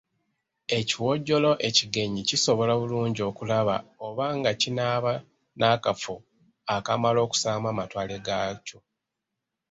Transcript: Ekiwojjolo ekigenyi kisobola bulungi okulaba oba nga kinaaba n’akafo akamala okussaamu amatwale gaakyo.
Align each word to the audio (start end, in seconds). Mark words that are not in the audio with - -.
Ekiwojjolo 0.77 1.51
ekigenyi 1.67 2.21
kisobola 2.29 2.73
bulungi 2.81 3.21
okulaba 3.29 3.75
oba 4.07 4.25
nga 4.37 4.51
kinaaba 4.61 5.13
n’akafo 5.57 6.15
akamala 6.75 7.19
okussaamu 7.25 7.65
amatwale 7.73 8.15
gaakyo. 8.25 8.79